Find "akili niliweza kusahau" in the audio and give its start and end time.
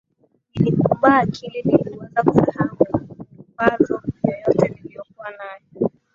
1.19-2.77